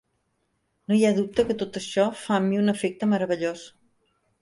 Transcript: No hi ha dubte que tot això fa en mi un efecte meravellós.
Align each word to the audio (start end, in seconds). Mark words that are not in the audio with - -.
No 0.91 0.97
hi 0.99 1.03
ha 1.09 1.11
dubte 1.19 1.45
que 1.51 1.57
tot 1.61 1.79
això 1.83 2.09
fa 2.25 2.41
en 2.41 2.49
mi 2.51 2.61
un 2.65 2.77
efecte 2.77 3.15
meravellós. 3.15 3.71